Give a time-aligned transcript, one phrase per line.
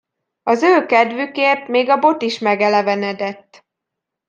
[0.43, 3.65] Az ő kedvükért még a bot is megelevenedett.